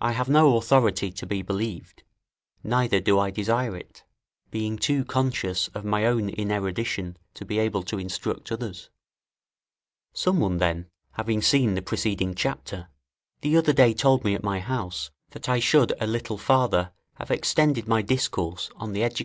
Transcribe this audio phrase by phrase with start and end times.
[0.00, 2.04] I have no authority to be believed,
[2.62, 4.04] neither do I desire it,
[4.52, 8.88] being too conscious of my own inerudition to be able to instruct others.
[10.12, 12.88] Some one, then, having seen the preceding chapter,
[13.40, 17.32] the other day told me at my house, that I should a little farther have
[17.32, 19.20] extended my discourse on the education of children.